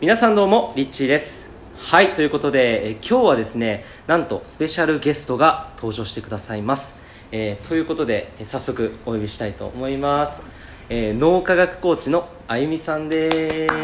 [0.00, 1.50] 皆さんどうもリッチーです。
[1.76, 7.00] はいということで、えー今日はですねなんとスペシャルゲストが登場してくださいます、
[7.32, 10.44] えーということでえー早速お呼びしたいと思います、
[10.88, 13.74] えー脳科学コーチのあゆみさんです。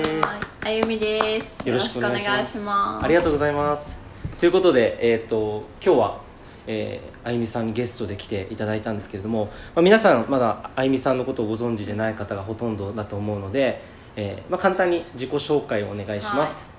[0.65, 1.69] あゆみです。
[1.69, 3.05] よろしくお願いします。
[3.05, 3.99] ありがとうございます。
[4.39, 6.21] ということで、えー、と今日は、
[6.69, 13.83] えーあゆみさんにゲストで来ていただいたんですけれども、まあ、皆さんまだあゆみさんのことをご存知でない方がほとんどだと思うので、
[14.17, 16.73] えーまあ、簡単に自己紹介をお願いします、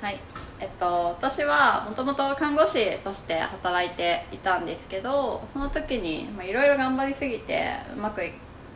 [0.00, 0.20] はい。
[0.60, 8.32] えっと私はもともと看護師として働いていたんですけど、その時にいろいろ頑張りすぎてうまくい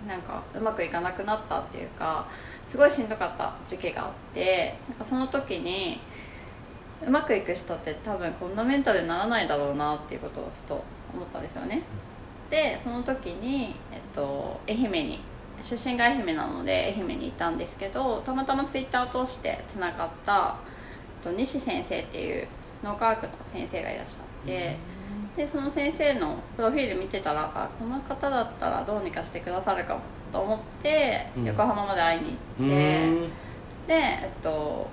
[0.06, 2.26] なんかうまくいかなくなったっていうか、
[2.70, 6.00] すごいしんどかった時期があって、なんかその時に。
[7.06, 10.84] うまくいく人って多分こんなメンタルにならないだろうなっていうことをふと
[11.14, 11.82] 思ったんですよね
[12.50, 15.20] でその時に、えっと、愛媛に
[15.62, 20.56] 出身が愛媛なので愛媛にいたんですけどたまたまツイッターを通してつながった
[21.24, 22.46] えっと西先生っていう
[22.82, 24.76] 脳科学の先生がいらっしゃって
[25.36, 30.00] でその先生のプロフィール見てたらあこの方だったらどうにかしてくださるかも
[30.32, 32.74] と思ってうん横浜まで会いにう行って。
[32.74, 33.30] ーん
[33.88, 34.86] で、えっと、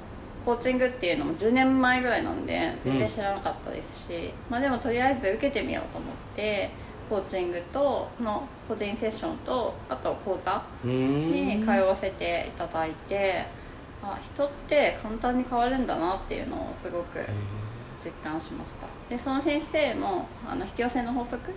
[0.45, 6.71] コーチングっていうのも10年前ぐらいなんで全然知らなかったですし、まあ、でもとりあえず受けてみようと思って
[7.09, 13.45] コーチングとの個人セッションとあと講座に通わせていただいて、
[14.03, 17.19] あ人って簡単に変わるんだなっていうのをすごく
[18.03, 18.87] 実感しました。
[19.09, 21.51] でその先生もあの引き寄せの法則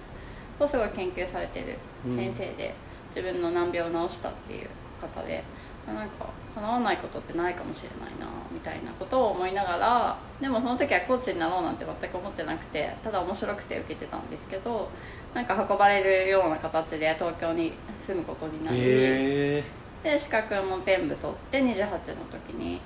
[0.61, 1.79] をすごい研究されてる
[2.17, 2.75] 先生で、
[3.15, 4.69] 自分の難病を治したっていう
[5.01, 5.58] 方であ
[5.95, 14.91] なんか叶わないことってないかもしれないなみたいなことを思いながらでもその時はコーチになろうなんて全く思ってなくてただ面白くて受けてたんですけど
[15.35, 17.73] なんか運ばれるような形で東京に
[18.07, 19.65] 住むことになり、へ
[20.03, 21.97] で資格も全部取って28の
[22.31, 22.81] 時に。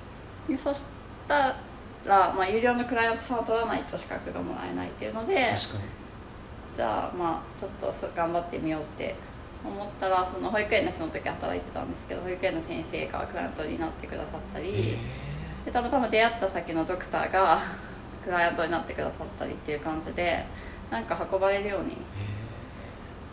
[0.49, 0.81] でそし
[1.27, 1.55] た
[2.05, 5.83] ら、まあ、有料のクライアントさんを取らないと資格がもらえないっていうのでえ確かに。
[6.75, 9.15] じゃあまあちょっとそ頑張ってみようって
[9.65, 14.97] 思ったらその保育園のその時働いてたんですけど保育園の先生がクライアントになってくださったり
[15.65, 17.61] でたまたま出会った先のドクターが
[18.23, 20.45] クライアントになってくださったりっていう感じで
[20.91, 21.97] なんか運ばれるように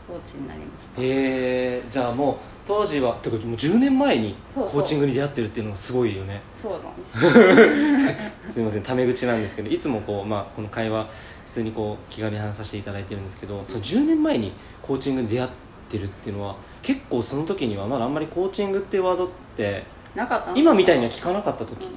[0.08, 1.00] コーチになりました。
[1.00, 1.82] へえ。
[1.88, 2.36] じゃあもう
[2.66, 6.41] 当時はてかもう10年前にコーチングに出会ってるっていうのがすごいよね。
[6.60, 8.50] そうなんです。
[8.54, 11.04] すみませんタメ口なんですけどいつもこう、まあ、この会話
[11.44, 14.52] 普通にこう気軽に話させていただいてるんですけど、その10年前に
[14.82, 19.84] コーチングに出会ってるっていうのは結構その時にはまだあんまりコーチングっていうワードって
[20.15, 21.91] なかった今みたいには聞かなかった時うん。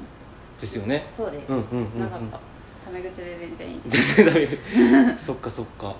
[0.59, 2.00] ですよね、そうです、うん、うんうんうん。
[2.00, 2.40] なかった
[2.86, 3.81] タメ口で全然いい。
[3.86, 5.18] 全然ダメ。
[5.18, 5.96] そっかそっか。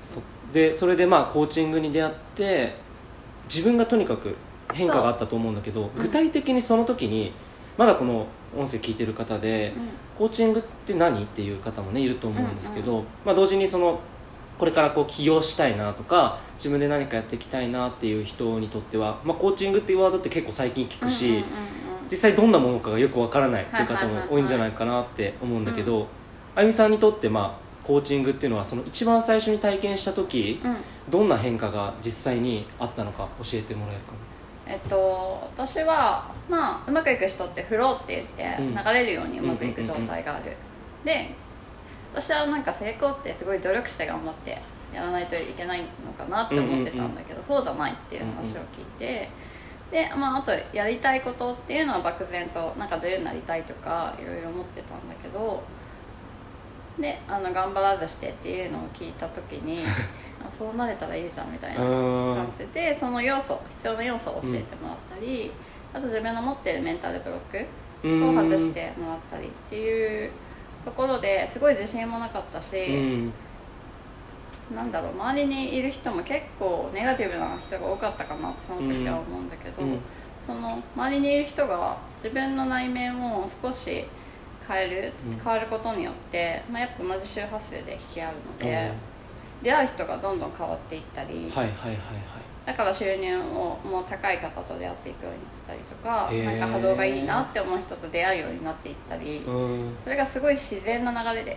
[0.00, 0.20] そ
[0.52, 2.74] でそれでまあコーチングに出会って
[3.52, 4.36] 自分がとにかく
[4.72, 5.98] 変化があったと思うんだけどう。
[5.98, 7.32] ん具体的にその時に
[7.76, 8.26] まだこの
[8.56, 9.72] 音声聞いてる方で、
[10.16, 11.24] コーチングって何？
[11.24, 13.04] っていう方もねいると思うんですけど、うん。
[13.24, 13.98] まあ、同時にその
[14.58, 21.44] これからこう起業したいなとか自分で何かやっていきたいなっていう人にとっては、まあ、コーチングっていうワードって結構最近聞くし、うんうんうん
[22.08, 26.06] 実際どんなものかがよくわからないっていう方も多いんじゃないかなって思うんだけど、
[26.54, 30.70] あゆみさんにとってまあコーチングっていうのはその一番最初に体験した時、うん。
[30.70, 30.76] うん
[31.08, 34.12] どんな変化が実際にあったのか教えてもらえるか
[34.66, 38.74] えっと、私は、まあ、うまくいく人ってフローって言ってうん。
[38.74, 40.56] 流れるようにうまくいく状態がある、
[41.04, 41.30] で
[42.12, 44.58] 私はなんか成功ってすごい努力して頑張って
[44.94, 49.28] やらないといけないのかなって思ってたんだけど、そうじゃないっていう話を聞いて、
[49.90, 55.62] で、まあ、あとやりたいことっていうのは漠然となんか自由になりたいとかいろいろ思ってたんだけど
[56.98, 59.84] であの頑張らずしてっていうのを聞いた時に
[60.44, 65.50] あそうなれたらいいじゃんみたいな感じでその要素必要な要素を教えてもらったり、
[65.92, 67.66] あと自分の持ってるメンタルブロック
[68.04, 70.30] を外してもらったりっていう
[70.86, 74.76] ところですごい自信もなかったし、うん。
[74.76, 79.98] なんだろう周りにいる人も結構ネガティブな人が多かったかなってその時は思うんだけど、うん。
[80.46, 84.04] その周りにいる人が自分の内面を少し
[84.66, 85.38] 変える、うん。
[85.38, 88.92] 変わることによって、まあ、やっぱ同じ周波数で引き合うので、
[89.62, 91.96] 出会う人がどんどん変わっていったり、はいはいはいはい
[92.66, 96.28] だから収入ももう高い方と出会っていくようになったりとか
[96.60, 99.96] なんか波動がいいなって思う人と出会うようになっていったり、うん。
[100.02, 101.56] それがすごい自然な流れで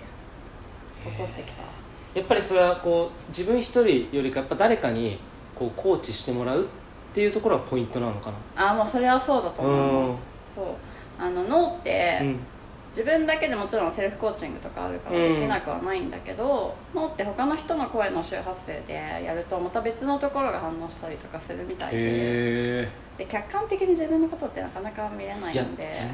[1.03, 1.63] 起こってきた。
[2.13, 5.19] やっぱりそれはこう自分一人よりかやっぱ誰かに
[5.55, 6.65] こうコーチしてもらうっ
[7.13, 8.67] ていうところがポイントなのかな。
[8.67, 10.13] ああもうそれはそうだと思いうん。
[10.13, 10.21] ます
[10.55, 10.65] そう。
[11.19, 12.39] あの脳ってうん
[12.99, 18.93] 自自分だけでもちろんセルフコーチングとかあるからできなくはないんだけど、脳って他の人の声の周波数で
[19.25, 25.65] やるとまた別のところが反応したりとかするみたいでへで客観的に自分のことってなかなか見れないえいや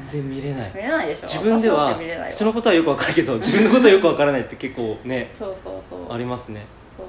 [0.04, 0.72] 全然見れない。
[0.72, 1.22] 見れないでしょ。
[1.22, 1.98] 自分では
[2.30, 5.32] 人のことはよくわかるけど 自分のことはよくわからないって結構ね。
[5.36, 6.14] そうそうそう。
[6.14, 6.66] ありますね。
[6.96, 7.06] そう。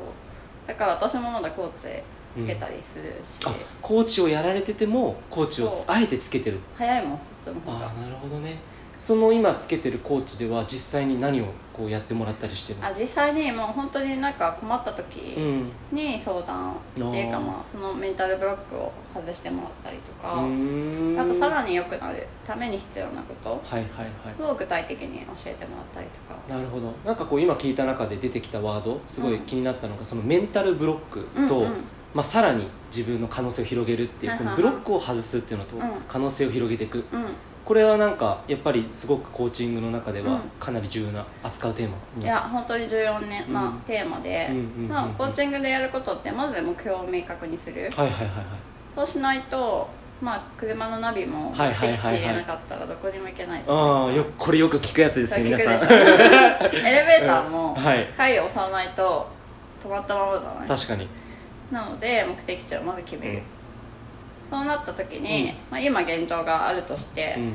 [0.68, 2.02] だから私もまだコーチ
[2.36, 3.54] つけたりするし、あ
[3.84, 6.58] コーチをやられててもコーチをあえてつけてる。
[6.76, 7.86] 早いもんそっちの方が。
[7.86, 8.58] ああなるほどね
[9.00, 12.88] その今つけてるコーチでは実際に何をこうやってもらったりしてるの？
[12.88, 15.72] あ実際にもう本当になんか困った時うん。
[15.92, 24.36] に相談っていうか、まあ、そのメンタルブロックを外してもらったりとうか、あとさらに良くなるために必要なこはいはいはい。
[24.36, 26.58] とを具体的に教えてもらったりとか。
[26.58, 26.92] なるほど。
[27.06, 31.84] なんかこう今聞いた中で出てきたワードすごい気になったのが、そのメンタルブロックと、うんうん。
[32.16, 35.82] まあ、さらに自分の可能性を広げるっていうこのブロックを外すっていうのとうん。
[36.08, 37.06] 可能性を広げていく。
[37.14, 37.26] うん
[37.68, 40.40] これはなんかやっぱりすごくコーチングの中ではうん。
[40.58, 47.92] かなり重要な扱うテーマにいや本当に重要ねうんなテーマで、うんうんうんうんまあ、コーチングでやることってまず目標を明確にする。
[47.94, 48.46] はいはいはいはい。
[48.96, 49.90] そうしないと、
[50.22, 54.34] まあ、車のナビもはいはい敵地入れなかったらどこにも行けないじゃああないですか。
[54.38, 55.74] これよく聞くやつですね皆さん。
[55.76, 57.78] エレベーターも
[58.16, 59.28] 階を押さないと
[59.84, 60.68] 止まったままじゃない？
[60.70, 61.08] 確かに。
[61.70, 63.42] なので目的地をまず決める、うん
[64.50, 67.54] そうなった時に、まあ、今現状があるとして、うん。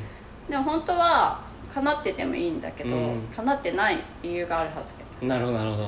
[0.51, 1.41] でも本当は
[1.73, 3.23] 叶っててもいいんだけど、うん。
[3.35, 5.27] 叶ってない理由があるはずで。
[5.27, 5.85] なるほどなるほど。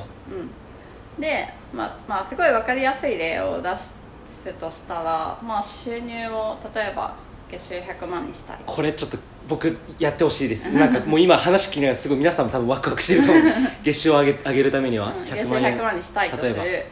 [1.17, 7.15] うん、で、まあまあ、すごい分かりやすい例を出すとしたら、まあ、収入を例えば
[7.51, 8.59] 月収100万にしたい。
[8.65, 9.19] これちょっと
[9.49, 10.73] 僕やってほしいです。
[10.73, 13.45] なんかもう今話聞きながらすごい皆さんも多分ワクワクしてると思う。
[13.83, 16.55] 月収を上げ上げるためにはうん月100収万円100万にしたいとする。
[16.55, 16.91] 例え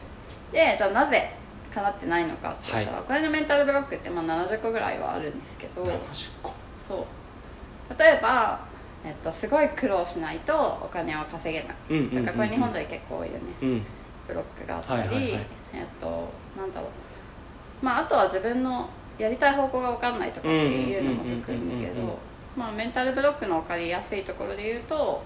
[0.52, 1.34] でじゃあなぜ
[1.74, 3.06] 叶ってないのかって言ったら、はい。
[3.06, 6.54] これのメンタルブロックってまあ70個ぐらいはあるんですけどば70個。
[6.86, 7.98] そう。
[7.98, 8.60] 例えば、
[9.04, 11.76] えっと、すごい苦労しないとお金を稼げない。
[11.90, 12.24] うんうんうんうん。
[12.26, 13.40] だからこれ日本で結構多いよね。
[13.62, 13.82] うん。
[14.28, 15.46] ブロックがあったり、はいはいはい。
[15.74, 17.84] えっとなんだろう。
[17.84, 22.18] まああとは自分のやりたい方向が分かんないとかっていうのも含むけど
[22.56, 25.22] まあメンタルブロックの分かりやすいところで言うと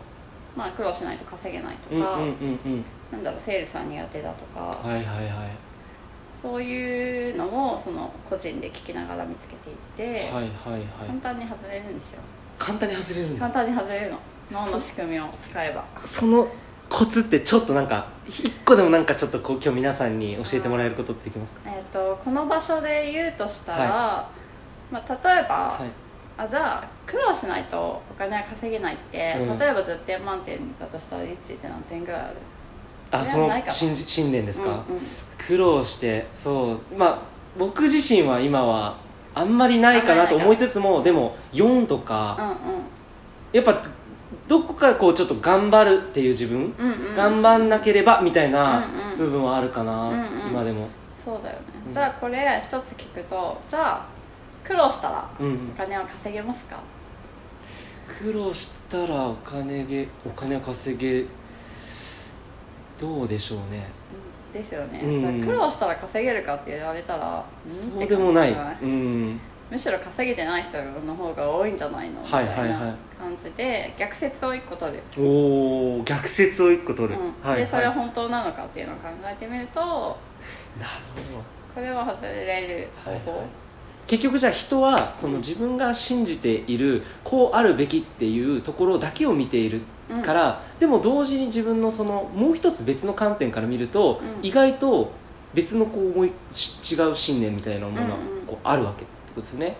[0.56, 2.84] まあ苦労しないと稼げないとか、うんうんうんうん。
[3.12, 5.26] なんだろうセールスは苦手だとか、はいはいはい
[6.46, 10.82] そういうのをその個人で聞きながら見つけていって、はいはいはい。
[11.08, 12.20] 簡単に外れるんですよ。
[12.56, 14.18] 簡単に外れるんだ簡単に外れるの。
[14.52, 15.84] 脳の仕組みを使えば。
[16.04, 16.46] その
[16.88, 21.62] コツってちょっとなんか一個でもなんかちょっとこう今日皆さんに教えてもらえることってできますか？
[21.66, 24.28] えー、とこの場所で言うとしたら、は
[24.92, 25.90] まあ、例えば、はい。
[26.38, 29.58] あじゃあ苦労しないとお金は稼げないって、うん。
[29.58, 32.36] 例えば10点満点だとしたらリッチって何点ぐらいある？
[33.10, 35.02] あそのないかな信じ信念ですか、うんうん
[35.46, 37.18] 苦労してそうまあ
[37.58, 38.96] 僕自身は今は
[39.34, 42.86] あんまりないかなと思いつつもでも4とか、うん
[43.52, 43.80] やっぱ
[44.48, 47.14] どこかこうちょっと頑張るっていう自分、うんうんうん。
[47.14, 49.18] 頑張んなければみたいなうんうん。
[49.18, 50.50] 部分はあるかな、うんうん。
[50.50, 50.88] 今でも、
[51.24, 51.94] そうだよね、うん。
[51.94, 54.06] じゃあこれ一つ聞くとじゃあ
[54.64, 55.70] 苦労したらうんうん。
[55.74, 56.76] お金は稼げますか？
[58.08, 61.24] 苦労したらお金げお金を稼げ
[63.00, 63.88] どうでしょうね
[64.58, 65.44] ですよね、うん。
[65.46, 68.52] 苦労したら稼げるかって言われたらんそうでもない。
[68.52, 69.40] うん。
[69.70, 72.20] むしろ稼げてない人の方が多いんじゃないの？
[72.20, 72.58] みたはいいはい。
[72.58, 77.34] はいな感じで逆説を一個取る、おお逆説を一個取る、うん。
[77.48, 80.16] はいでそれははい本当なのかっていうのを考えてみるとこ
[80.78, 80.90] なる
[81.74, 81.86] ほど。
[81.86, 82.88] れは外れる。
[83.04, 83.40] 方法、はい。
[83.40, 83.48] はい
[84.06, 89.80] 結局じゃあ人はその自分が信じているこうあるべきっていうところだけを見ている
[90.22, 94.46] から、でも同時に自分のそのもう一つ別の観点から見ると、うん。
[94.46, 95.12] 意外と
[95.54, 99.76] 別のこう思いし違う信念みたいなものがうんうんこうあるわけってことですよね、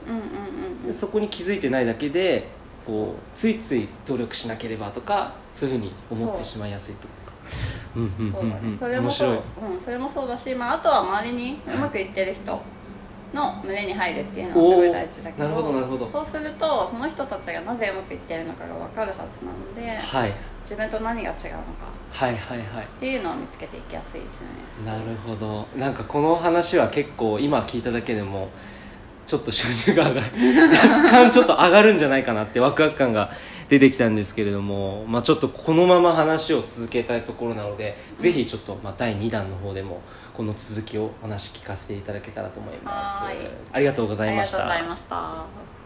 [0.93, 2.49] そこに気づいてないだけで
[2.87, 7.15] こうついつい努力しなければとかそういうふうに思ってしまいやすいとか。
[7.97, 8.79] うんうん。
[8.79, 9.75] それもそう、面白い。
[9.77, 12.61] うん、それもそうだし、まあ、あとは周りにうまくいってる人
[13.35, 15.49] の胸に入るっていうのはすごい大事だけど。
[15.49, 16.11] なるほどなるほど。
[16.11, 20.33] そうするとその人たちがなぜうまくいってるのかが分かるはずなのではい。
[20.63, 21.37] 自分と何が違うのか。
[22.11, 22.85] はいはいはい。
[22.85, 24.91] っていうのを見つけていきやすいですよね。
[24.91, 25.67] なるほど。
[25.79, 28.49] なんかこの話は結構今聞いただけでも
[29.27, 30.27] ちょっと収入が上がる。
[30.67, 33.31] 若干ちょっと上がるんじゃないかなってワクワク感が
[33.69, 40.03] 出てきたんですけれども、まあ、ちょっとこのまま話を続けたいところなので、ぜひちょっとまあ第2弾の方でも
[40.35, 43.25] この続きをお話聞かせていただけたらと思います。
[43.25, 43.51] はーい。
[43.73, 44.59] ありがとうございました。
[44.59, 45.86] ありがとうございました